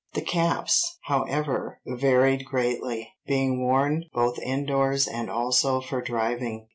The 0.15 0.23
caps, 0.23 0.97
however, 1.03 1.79
varied 1.85 2.43
greatly, 2.43 3.13
being 3.27 3.61
worn 3.61 4.05
both 4.15 4.39
indoors 4.39 5.07
and 5.07 5.29
also 5.29 5.79
for 5.79 6.01
driving. 6.01 6.69